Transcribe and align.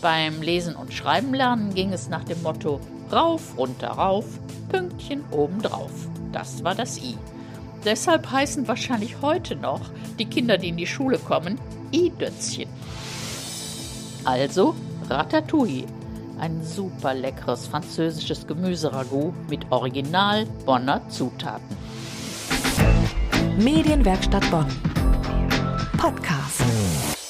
Beim 0.00 0.40
Lesen 0.40 0.76
und 0.76 0.94
Schreiben 0.94 1.34
lernen 1.34 1.74
ging 1.74 1.92
es 1.92 2.08
nach 2.08 2.24
dem 2.24 2.42
Motto 2.42 2.80
rauf, 3.12 3.56
runter, 3.58 3.88
rauf, 3.88 4.24
Pünktchen 4.70 5.24
obendrauf. 5.30 5.90
Das 6.32 6.64
war 6.64 6.74
das 6.74 6.98
I. 6.98 7.16
Deshalb 7.84 8.30
heißen 8.30 8.68
wahrscheinlich 8.68 9.20
heute 9.20 9.56
noch 9.56 9.80
die 10.18 10.26
Kinder, 10.26 10.58
die 10.58 10.68
in 10.68 10.76
die 10.76 10.86
Schule 10.86 11.18
kommen, 11.18 11.58
I-Dötzchen. 11.92 12.68
Also 14.24 14.74
Ratatouille, 15.08 15.86
ein 16.38 16.62
super 16.64 17.14
leckeres 17.14 17.66
französisches 17.66 18.46
Gemüseragout 18.46 19.34
mit 19.48 19.70
original 19.70 20.46
Bonner 20.64 21.02
Zutaten. 21.08 21.76
Medienwerkstatt 23.58 24.48
Bonn. 24.50 24.66
Podcast. 25.98 26.62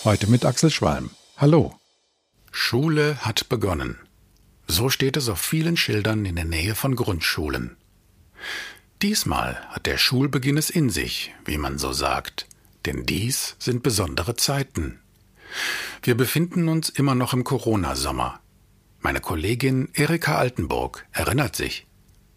Heute 0.05 0.29
mit 0.29 0.45
Axel 0.45 0.71
Schwalm. 0.71 1.11
Hallo. 1.39 1.80
Schule 2.51 3.19
hat 3.19 3.49
begonnen. 3.49 3.99
So 4.67 4.91
steht 4.91 5.17
es 5.17 5.29
auf 5.29 5.41
vielen 5.41 5.77
Schildern 5.77 6.25
in 6.25 6.37
der 6.37 6.45
Nähe 6.45 6.75
von 6.75 6.97
Grundschulen. 6.97 7.77
Diesmal 9.03 9.57
hat 9.69 9.87
der 9.87 9.99
Schulbeginn 9.99 10.57
es 10.57 10.71
in 10.71 10.91
sich, 10.91 11.33
wie 11.45 11.59
man 11.59 11.79
so 11.79 11.93
sagt, 11.93 12.47
denn 12.87 13.07
dies 13.07 13.57
sind 13.59 13.83
besondere 13.83 14.37
Zeiten. 14.37 15.01
Wir 16.03 16.17
befinden 16.17 16.69
uns 16.69 16.89
immer 16.89 17.15
noch 17.15 17.33
im 17.33 17.45
Corona-Sommer. 17.45 18.41
Meine 19.01 19.21
Kollegin 19.21 19.89
Erika 19.95 20.37
Altenburg 20.37 21.07
erinnert 21.13 21.57
sich 21.57 21.87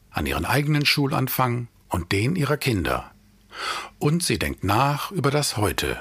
an 0.10 0.26
ihren 0.26 0.46
eigenen 0.46 0.86
Schulanfang 0.86 1.68
und 1.90 2.12
den 2.12 2.36
ihrer 2.36 2.58
Kinder. 2.58 3.12
Und 4.00 4.24
sie 4.24 4.40
denkt 4.40 4.64
nach 4.64 5.12
über 5.12 5.32
das 5.32 5.58
Heute. 5.58 6.00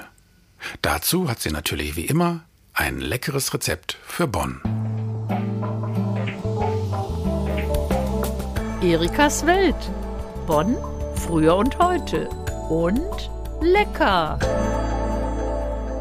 Dazu 0.81 1.29
hat 1.29 1.41
sie 1.41 1.51
natürlich 1.51 1.95
wie 1.95 2.05
immer 2.05 2.45
ein 2.75 2.99
leckeres 2.99 3.53
Rezept 3.53 3.93
für 3.93 4.27
Bonn. 4.27 4.59
Erikas 8.81 9.45
Welt. 9.45 9.75
Bonn, 10.47 10.75
früher 11.15 11.55
und 11.55 11.77
heute. 11.77 12.27
Und 12.69 13.29
lecker. 13.61 14.39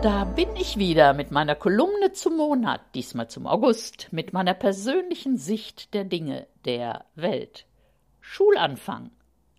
Da 0.03 0.25
bin 0.25 0.49
ich 0.57 0.79
wieder 0.79 1.13
mit 1.13 1.31
meiner 1.31 1.55
Kolumne 1.55 2.13
zum 2.13 2.39
Monat, 2.39 2.81
diesmal 2.95 3.29
zum 3.29 3.47
August, 3.47 4.09
mit 4.11 4.33
meiner 4.33 4.55
persönlichen 4.55 5.37
Sicht 5.37 5.93
der 5.93 6.05
Dinge, 6.05 6.47
der 6.65 7.05
Welt. 7.15 7.67
Schulanfang. 8.21 9.11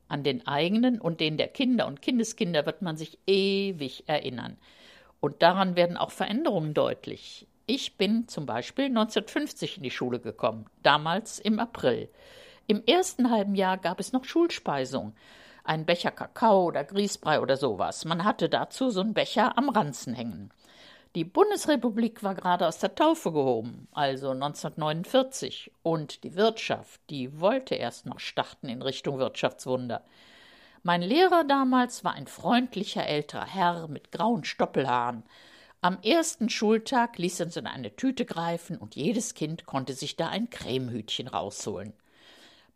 An 0.08 0.24
den 0.24 0.48
eigenen 0.48 1.00
und 1.00 1.20
den 1.20 1.38
der 1.38 1.48
Kinder 1.48 1.86
und 1.86 2.02
Kindeskinder 2.02 2.66
wird 2.66 2.82
man 2.82 2.98
sich 2.98 3.20
ewig 3.28 4.04
erinnern. 4.08 4.58
Und 5.24 5.42
daran 5.42 5.78
werden 5.78 5.96
auch 5.96 6.12
Veränderungen 6.12 6.74
deutlich. 6.74 7.48
Ich 7.66 7.96
bin 7.96 8.28
zum 8.28 8.46
Beispiel 8.46 8.88
1950 8.88 9.78
in 9.78 9.84
die 9.84 9.90
Schule 9.90 10.20
gekommen, 10.20 10.66
damals 10.82 11.40
im 11.40 11.60
April. 11.60 12.10
Im 12.68 12.84
ersten 12.86 13.32
halben 13.32 13.56
Jahr 13.56 13.78
gab 13.78 14.02
es 14.02 14.12
noch 14.12 14.26
Schulspeisung. 14.26 15.14
Ein 15.64 15.86
Becher 15.86 16.12
Kakao 16.12 16.66
oder 16.66 16.84
Grießbrei 16.84 17.40
oder 17.40 17.56
sowas. 17.56 18.04
Man 18.04 18.26
hatte 18.26 18.50
dazu 18.50 18.90
so 18.90 19.00
einen 19.00 19.14
Becher 19.14 19.58
am 19.58 19.70
Ranzen 19.70 20.14
hängen. 20.14 20.50
Die 21.16 21.24
Bundesrepublik 21.24 22.22
war 22.22 22.36
gerade 22.36 22.68
aus 22.68 22.80
der 22.80 22.94
Taufe 22.94 23.32
gehoben, 23.32 23.88
also 23.94 24.32
1949, 24.32 25.72
und 25.84 26.26
die 26.26 26.36
Wirtschaft, 26.36 27.00
die 27.10 27.40
wollte 27.40 27.76
erst 27.76 28.06
noch 28.06 28.20
starten 28.20 28.68
in 28.68 28.82
Richtung 28.82 29.20
Wirtschaftswunder. 29.20 30.04
Mein 30.86 31.02
Lehrer 31.02 31.46
damals 31.46 32.04
war 32.04 32.12
ein 32.14 32.28
freundlicher 32.28 33.08
älterer 33.08 33.46
Herr 33.46 33.88
mit 33.88 34.12
grauen 34.12 34.44
Stoppelhaaren. 34.44 35.24
Am 35.80 35.98
ersten 36.02 36.50
Schultag 36.50 37.18
ließ 37.18 37.40
er 37.40 37.46
uns 37.46 37.56
in 37.56 37.68
eine 37.68 37.96
Tüte 37.96 38.26
greifen 38.26 38.78
und 38.78 38.98
jedes 38.98 39.34
Kind 39.34 39.66
konnte 39.66 39.94
sich 39.94 40.18
da 40.18 40.28
ein 40.28 40.50
Cremehütchen 40.50 41.30
rausholen. 41.30 41.94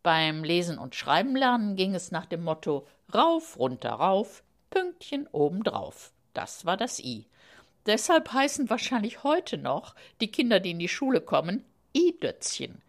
Beim 0.04 0.46
Lesen 0.46 0.78
und 0.78 0.96
Schreiben 0.96 1.36
lernen 1.36 1.76
ging 1.76 1.96
es 1.96 2.12
nach 2.12 2.26
dem 2.26 2.46
Motto 2.46 2.88
rauf, 3.14 3.60
runter, 3.60 3.92
rauf, 3.92 4.42
Pünktchen 4.70 5.28
obendrauf. 5.34 6.14
Das 6.34 6.66
war 6.66 6.78
das 6.78 7.00
I. 7.00 7.26
Deshalb 7.88 8.32
heißen 8.32 8.70
wahrscheinlich 8.70 9.24
heute 9.24 9.58
noch 9.58 9.96
die 10.22 10.32
Kinder, 10.32 10.62
die 10.62 10.72
in 10.72 10.80
die 10.80 10.88
Schule 10.88 11.20
kommen, 11.20 11.66
I-Dötzchen. 11.94 12.82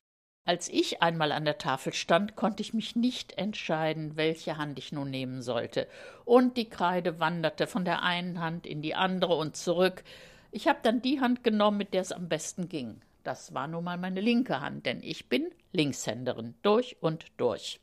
Als 0.48 0.70
ich 0.70 1.03
einmal 1.03 1.32
an 1.32 1.44
der 1.44 1.59
Tafel 1.59 1.92
stand, 1.92 2.34
konnte 2.34 2.62
ich 2.62 2.72
mich 2.72 2.97
nicht 2.97 3.36
entscheiden, 3.36 4.16
welche 4.16 4.56
Hand 4.56 4.78
ich 4.78 4.92
nun 4.92 5.10
nehmen 5.10 5.42
sollte, 5.42 5.86
und 6.25 6.56
die 6.56 6.70
Kreide 6.70 7.20
wanderte 7.20 7.66
von 7.66 7.84
der 7.84 8.03
einen 8.03 8.41
Hand 8.41 8.64
in 8.64 8.81
die 8.81 8.94
andere 8.94 9.34
und 9.34 9.56
zurück. 9.56 10.03
Ich 10.50 10.66
habe 10.66 10.78
dann 10.82 11.03
die 11.03 11.20
Hand 11.20 11.44
genommen, 11.44 11.76
mit 11.76 11.92
der 11.92 12.00
es 12.00 12.12
am 12.12 12.31
besten 12.31 12.70
ging. 12.70 13.03
Das 13.25 13.53
war 13.53 13.69
nun 13.69 13.84
mal 13.84 13.98
meine 13.98 14.22
linke 14.22 14.62
Hand, 14.62 14.87
denn 14.87 15.03
ich 15.03 15.28
bin 15.28 15.50
Linkshänderin, 15.72 16.54
durch 16.62 16.97
und 17.03 17.26
durch. 17.37 17.78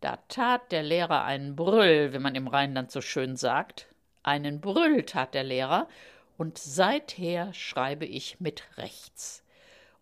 Da 0.00 0.18
tat 0.26 0.72
der 0.72 0.82
Lehrer 0.82 1.22
einen 1.22 1.54
Brüll, 1.54 2.12
wie 2.12 2.18
man 2.18 2.34
im 2.34 2.48
Rheinland 2.48 2.90
so 2.90 3.00
schön 3.00 3.36
sagt. 3.36 3.86
Einen 4.24 4.60
Brüll 4.60 5.04
tat 5.04 5.32
der 5.32 5.44
Lehrer, 5.44 5.86
und 6.38 6.58
seither 6.58 7.54
schreibe 7.54 8.04
ich 8.04 8.40
mit 8.40 8.64
rechts. 8.78 9.44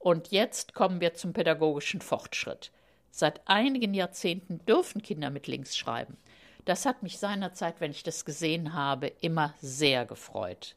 Und 0.07 0.31
jetzt 0.31 0.73
kommen 0.73 1.01
wir 1.01 1.15
zum 1.15 1.33
pädagogischen 1.33 2.01
Fortschritt. 2.01 2.71
Seit 3.11 3.41
einigen 3.49 3.93
Jahrzehnten 3.93 4.65
dürfen 4.65 5.03
Kinder 5.03 5.31
mit 5.31 5.49
links 5.49 5.77
schreiben. 5.77 6.17
Das 6.65 6.87
hat 6.87 7.03
mich 7.03 7.19
seinerzeit, 7.19 7.81
wenn 7.81 7.91
ich 7.91 8.05
das 8.05 8.25
gesehen 8.25 8.73
habe, 8.73 9.09
immer 9.09 9.53
sehr 9.61 10.07
gefreut. 10.07 10.77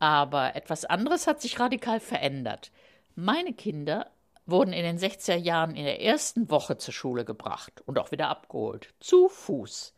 Aber 0.00 0.56
etwas 0.56 0.84
anderes 0.84 1.28
hat 1.28 1.40
sich 1.40 1.60
radikal 1.60 2.00
verändert. 2.00 2.72
Meine 3.14 3.52
Kinder 3.52 4.10
wurden 4.46 4.72
in 4.72 4.82
den 4.82 4.98
60er 4.98 5.36
Jahren 5.36 5.76
in 5.76 5.84
der 5.84 6.02
ersten 6.02 6.50
Woche 6.50 6.76
zur 6.76 6.92
Schule 6.92 7.24
gebracht 7.24 7.84
und 7.86 8.00
auch 8.00 8.10
wieder 8.10 8.30
abgeholt, 8.30 8.94
zu 8.98 9.28
Fuß. 9.28 9.94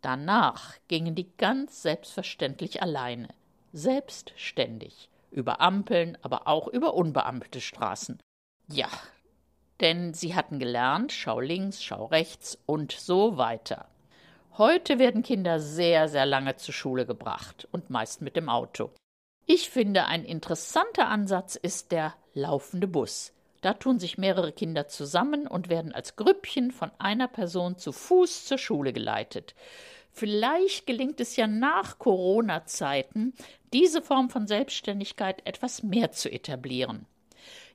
Danach 0.00 0.76
gingen 0.86 1.16
die 1.16 1.32
ganz 1.36 1.82
selbstverständlich 1.82 2.82
alleine, 2.82 3.26
selbstständig 3.72 5.08
über 5.30 5.60
Ampeln, 5.60 6.16
aber 6.22 6.46
auch 6.46 6.68
über 6.68 6.94
unbeampelte 6.94 7.60
Straßen. 7.60 8.18
Ja, 8.68 8.88
denn 9.80 10.14
sie 10.14 10.34
hatten 10.34 10.58
gelernt, 10.58 11.12
schau 11.12 11.40
links, 11.40 11.82
schau 11.82 12.06
rechts 12.06 12.58
und 12.66 12.92
so 12.92 13.36
weiter. 13.36 13.86
Heute 14.56 14.98
werden 14.98 15.22
Kinder 15.22 15.60
sehr, 15.60 16.08
sehr 16.08 16.26
lange 16.26 16.56
zur 16.56 16.74
Schule 16.74 17.06
gebracht 17.06 17.68
und 17.70 17.90
meist 17.90 18.22
mit 18.22 18.34
dem 18.34 18.48
Auto. 18.48 18.90
Ich 19.46 19.70
finde, 19.70 20.06
ein 20.06 20.24
interessanter 20.24 21.08
Ansatz 21.08 21.54
ist 21.54 21.92
der 21.92 22.14
laufende 22.34 22.88
Bus. 22.88 23.32
Da 23.60 23.74
tun 23.74 23.98
sich 23.98 24.18
mehrere 24.18 24.52
Kinder 24.52 24.88
zusammen 24.88 25.46
und 25.46 25.68
werden 25.68 25.92
als 25.92 26.16
Grüppchen 26.16 26.70
von 26.70 26.90
einer 26.98 27.28
Person 27.28 27.78
zu 27.78 27.92
Fuß 27.92 28.46
zur 28.46 28.58
Schule 28.58 28.92
geleitet. 28.92 29.54
Vielleicht 30.18 30.88
gelingt 30.88 31.20
es 31.20 31.36
ja 31.36 31.46
nach 31.46 32.00
Corona-Zeiten, 32.00 33.34
diese 33.72 34.02
Form 34.02 34.30
von 34.30 34.48
Selbstständigkeit 34.48 35.46
etwas 35.46 35.84
mehr 35.84 36.10
zu 36.10 36.28
etablieren. 36.28 37.06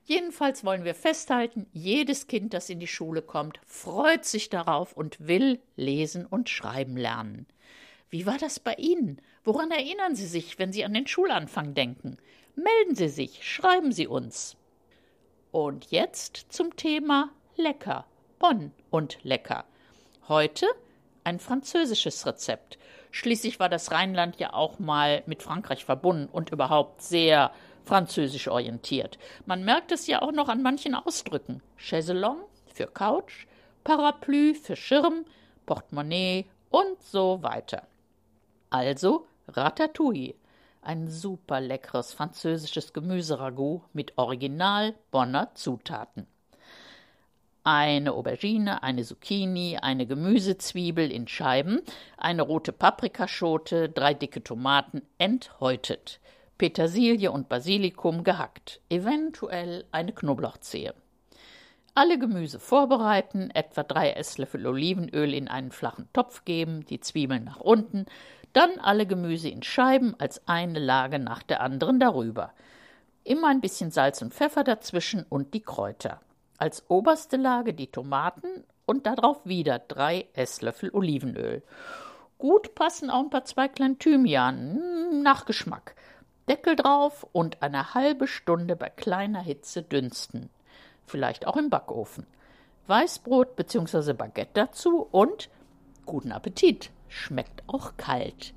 Jedenfalls 0.04 0.62
wollen 0.62 0.84
wir 0.84 0.94
festhalten, 0.94 1.66
jedes 1.72 2.26
Kind, 2.26 2.52
das 2.52 2.68
in 2.68 2.80
die 2.80 2.86
Schule 2.86 3.22
kommt, 3.22 3.58
freut 3.64 4.26
sich 4.26 4.50
darauf 4.50 4.92
und 4.92 5.26
will 5.26 5.58
lesen 5.76 6.26
und 6.26 6.50
schreiben 6.50 6.98
lernen. 6.98 7.46
Wie 8.10 8.26
war 8.26 8.36
das 8.36 8.60
bei 8.60 8.74
Ihnen? 8.74 9.22
Woran 9.42 9.70
erinnern 9.70 10.14
Sie 10.14 10.26
sich, 10.26 10.58
wenn 10.58 10.70
Sie 10.70 10.84
an 10.84 10.92
den 10.92 11.06
Schulanfang 11.06 11.72
denken? 11.72 12.18
Melden 12.56 12.94
Sie 12.94 13.08
sich, 13.08 13.42
schreiben 13.50 13.90
Sie 13.90 14.06
uns. 14.06 14.58
Und 15.50 15.90
jetzt 15.90 16.44
zum 16.50 16.76
Thema 16.76 17.30
Lecker. 17.56 18.04
Bonn 18.38 18.72
und 18.90 19.18
Lecker. 19.22 19.64
Heute 20.28 20.66
ein 21.24 21.40
französisches 21.40 22.26
Rezept. 22.26 22.78
Schließlich 23.10 23.58
war 23.58 23.68
das 23.68 23.90
Rheinland 23.90 24.36
ja 24.38 24.52
auch 24.52 24.78
mal 24.78 25.22
mit 25.26 25.42
Frankreich 25.42 25.84
verbunden 25.84 26.28
und 26.30 26.50
überhaupt 26.50 27.02
sehr 27.02 27.50
französisch 27.84 28.48
orientiert. 28.48 29.18
Man 29.46 29.64
merkt 29.64 29.92
es 29.92 30.06
ja 30.06 30.22
auch 30.22 30.32
noch 30.32 30.48
an 30.48 30.62
manchen 30.62 30.94
Ausdrücken. 30.94 31.62
Chaiselong 31.76 32.38
für 32.72 32.86
Couch, 32.86 33.46
Parapluie 33.84 34.54
für 34.54 34.76
Schirm, 34.76 35.24
Portemonnaie 35.66 36.46
und 36.70 37.02
so 37.02 37.42
weiter. 37.42 37.86
Also 38.70 39.26
Ratatouille, 39.48 40.34
ein 40.82 41.08
super 41.08 41.60
leckeres 41.60 42.12
französisches 42.12 42.92
Gemüseragout 42.92 43.82
mit 43.92 44.16
original 44.16 44.94
Bonner 45.10 45.54
Zutaten 45.54 46.26
eine 47.64 48.12
Aubergine, 48.12 48.82
eine 48.82 49.02
Zucchini, 49.02 49.78
eine 49.80 50.06
Gemüsezwiebel 50.06 51.10
in 51.10 51.26
Scheiben, 51.26 51.80
eine 52.18 52.42
rote 52.42 52.72
Paprikaschote, 52.72 53.88
drei 53.88 54.12
dicke 54.12 54.44
Tomaten 54.44 55.02
enthäutet, 55.16 56.20
Petersilie 56.58 57.32
und 57.32 57.48
Basilikum 57.48 58.22
gehackt, 58.22 58.80
eventuell 58.90 59.86
eine 59.90 60.12
Knoblauchzehe. 60.12 60.94
Alle 61.94 62.18
Gemüse 62.18 62.58
vorbereiten, 62.58 63.50
etwa 63.50 63.82
drei 63.82 64.10
Esslöffel 64.10 64.66
Olivenöl 64.66 65.32
in 65.32 65.48
einen 65.48 65.72
flachen 65.72 66.08
Topf 66.12 66.44
geben, 66.44 66.84
die 66.84 67.00
Zwiebeln 67.00 67.44
nach 67.44 67.60
unten, 67.60 68.04
dann 68.52 68.78
alle 68.78 69.06
Gemüse 69.06 69.48
in 69.48 69.62
Scheiben 69.62 70.14
als 70.18 70.46
eine 70.46 70.80
Lage 70.80 71.18
nach 71.18 71.42
der 71.42 71.60
anderen 71.60 71.98
darüber. 71.98 72.52
Immer 73.24 73.48
ein 73.48 73.60
bisschen 73.60 73.90
Salz 73.90 74.20
und 74.22 74.34
Pfeffer 74.34 74.64
dazwischen 74.64 75.24
und 75.28 75.54
die 75.54 75.62
Kräuter. 75.62 76.20
Als 76.58 76.84
oberste 76.88 77.36
Lage 77.36 77.74
die 77.74 77.88
Tomaten 77.88 78.64
und 78.86 79.06
darauf 79.06 79.44
wieder 79.44 79.78
drei 79.78 80.28
Esslöffel 80.34 80.90
Olivenöl. 80.92 81.62
Gut 82.38 82.74
passen 82.74 83.10
auch 83.10 83.20
ein 83.20 83.30
paar 83.30 83.44
Zweiglein 83.44 83.98
Thymian, 83.98 84.74
hm, 84.76 85.22
nach 85.22 85.46
Geschmack. 85.46 85.94
Deckel 86.48 86.76
drauf 86.76 87.26
und 87.32 87.62
eine 87.62 87.94
halbe 87.94 88.26
Stunde 88.26 88.76
bei 88.76 88.90
kleiner 88.90 89.40
Hitze 89.40 89.82
dünsten. 89.82 90.50
Vielleicht 91.06 91.46
auch 91.46 91.56
im 91.56 91.70
Backofen. 91.70 92.26
Weißbrot 92.86 93.56
bzw. 93.56 94.12
Baguette 94.12 94.50
dazu 94.54 95.08
und 95.10 95.48
guten 96.04 96.32
Appetit. 96.32 96.90
Schmeckt 97.08 97.62
auch 97.66 97.96
kalt. 97.96 98.52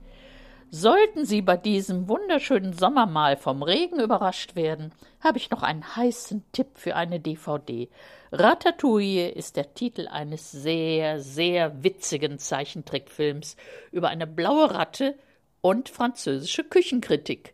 Sollten 0.70 1.26
Sie 1.26 1.42
bei 1.42 1.56
diesem 1.56 2.10
wunderschönen 2.10 2.74
Sommermahl 2.74 3.38
vom 3.38 3.64
Regen 3.64 4.02
überrascht 4.02 4.56
werden, 4.56 4.92
habe 5.22 5.38
ich 5.38 5.50
noch 5.50 5.64
einen 5.64 5.96
heißen 5.96 6.44
Tipp 6.52 6.68
für 6.76 6.96
eine 6.96 7.22
DVD. 7.22 7.90
Ratatouille 8.34 9.30
ist 9.30 9.56
der 9.56 9.74
Titel 9.74 10.10
eines 10.10 10.52
sehr, 10.52 11.22
sehr 11.22 11.84
witzigen 11.84 12.38
Zeichentrickfilms 12.38 13.56
über 13.92 14.10
eine 14.10 14.28
blaue 14.28 14.74
Ratte 14.74 15.18
und 15.62 15.88
französische 15.88 16.66
Küchenkritik. 16.66 17.54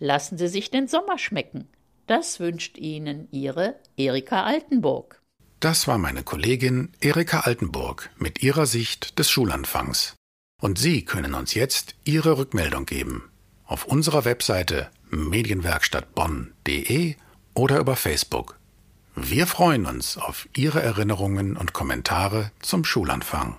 Lassen 0.00 0.38
Sie 0.38 0.48
sich 0.48 0.70
den 0.70 0.88
Sommer 0.88 1.18
schmecken. 1.18 1.68
Das 2.08 2.40
wünscht 2.40 2.78
Ihnen 2.78 3.28
Ihre 3.30 3.76
Erika 3.96 4.42
Altenburg. 4.42 5.22
Das 5.60 5.86
war 5.86 5.98
meine 5.98 6.24
Kollegin 6.24 6.92
Erika 7.00 7.40
Altenburg 7.40 8.10
mit 8.16 8.42
ihrer 8.42 8.66
Sicht 8.66 9.18
des 9.18 9.30
Schulanfangs. 9.30 10.17
Und 10.60 10.78
Sie 10.78 11.04
können 11.04 11.34
uns 11.34 11.54
jetzt 11.54 11.94
Ihre 12.04 12.36
Rückmeldung 12.36 12.84
geben. 12.84 13.30
Auf 13.64 13.84
unserer 13.84 14.24
Webseite 14.24 14.90
medienwerkstattbonn.de 15.10 17.14
oder 17.54 17.78
über 17.78 17.96
Facebook. 17.96 18.58
Wir 19.14 19.46
freuen 19.46 19.86
uns 19.86 20.16
auf 20.16 20.48
Ihre 20.56 20.82
Erinnerungen 20.82 21.56
und 21.56 21.72
Kommentare 21.72 22.50
zum 22.60 22.84
Schulanfang. 22.84 23.56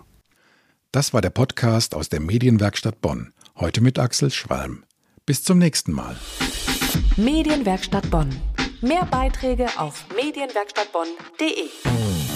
Das 0.92 1.14
war 1.14 1.22
der 1.22 1.30
Podcast 1.30 1.96
aus 1.96 2.10
der 2.10 2.20
Medienwerkstatt 2.20 3.02
Bonn. 3.02 3.34
Heute 3.56 3.82
mit 3.82 4.00
Axel 4.00 4.32
Schwalm. 4.32 4.84
Bis 5.26 5.44
zum 5.44 5.58
nächsten 5.58 5.92
Mal. 5.92 6.18
Medienwerkstatt 7.18 8.10
Bonn. 8.10 8.30
Mehr 8.82 9.06
Beiträge 9.06 9.68
auf 9.78 10.06
medienwerkstattbonn.de. 10.16 12.29